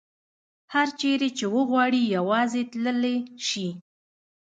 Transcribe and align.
هر 0.73 0.87
چیرې 0.99 1.29
چې 1.37 1.45
وغواړي 1.55 2.01
یوازې 2.15 2.61
تللې 2.71 3.15
شي. 3.47 3.69